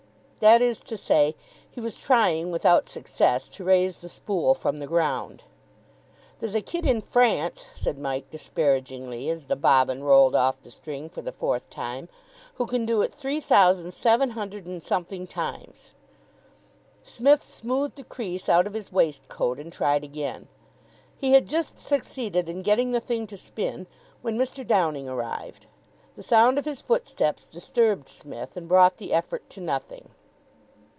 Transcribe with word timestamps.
That 0.43 0.63
is 0.63 0.79
to 0.85 0.97
say, 0.97 1.35
he 1.69 1.79
was 1.79 1.99
trying 1.99 2.49
without 2.49 2.89
success 2.89 3.47
to 3.49 3.63
raise 3.63 3.99
the 3.99 4.09
spool 4.09 4.55
from 4.55 4.79
the 4.79 4.87
ground. 4.87 5.43
"There's 6.39 6.55
a 6.55 6.63
kid 6.63 6.83
in 6.87 6.99
France," 7.01 7.67
said 7.75 7.99
Mike 7.99 8.27
disparagingly, 8.31 9.29
as 9.29 9.45
the 9.45 9.55
bobbin 9.55 10.03
rolled 10.03 10.33
off 10.35 10.59
the 10.63 10.71
string 10.71 11.09
for 11.09 11.21
the 11.21 11.31
fourth 11.31 11.69
time, 11.69 12.09
"who 12.55 12.65
can 12.65 12.87
do 12.87 13.03
it 13.03 13.13
three 13.13 13.39
thousand 13.39 13.93
seven 13.93 14.31
hundred 14.31 14.65
and 14.65 14.81
something 14.81 15.27
times." 15.27 15.93
Psmith 17.03 17.43
smoothed 17.43 17.99
a 17.99 18.03
crease 18.03 18.49
out 18.49 18.65
of 18.65 18.73
his 18.73 18.91
waistcoat 18.91 19.59
and 19.59 19.71
tried 19.71 20.03
again. 20.03 20.47
He 21.19 21.33
had 21.33 21.45
just 21.45 21.79
succeeded 21.79 22.49
in 22.49 22.63
getting 22.63 22.93
the 22.93 22.99
thing 22.99 23.27
to 23.27 23.37
spin 23.37 23.85
when 24.23 24.39
Mr. 24.39 24.65
Downing 24.65 25.07
arrived. 25.07 25.67
The 26.15 26.23
sound 26.23 26.57
of 26.57 26.65
his 26.65 26.81
footsteps 26.81 27.45
disturbed 27.45 28.09
Psmith 28.09 28.57
and 28.57 28.67
brought 28.67 28.97
the 28.97 29.13
effort 29.13 29.47
to 29.51 29.61
nothing. 29.61 30.09